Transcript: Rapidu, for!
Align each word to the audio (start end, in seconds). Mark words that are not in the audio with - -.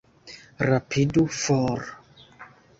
Rapidu, 0.69 1.27
for! 1.43 1.79